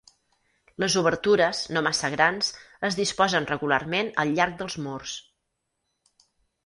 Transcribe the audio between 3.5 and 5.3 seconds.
regularment al llarg dels murs.